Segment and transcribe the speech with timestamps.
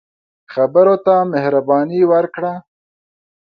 [0.53, 2.53] خبرو ته مهرباني ورکړه